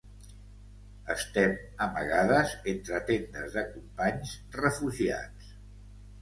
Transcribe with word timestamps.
Estem 1.15 1.51
amagades 1.87 2.55
entre 2.73 3.03
tendes 3.11 3.59
de 3.59 3.65
companys 3.75 4.33
refugiats. 4.65 5.55